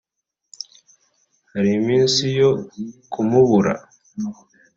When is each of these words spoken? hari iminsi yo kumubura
hari 1.53 1.69
iminsi 1.79 2.23
yo 2.39 2.49
kumubura 3.11 3.73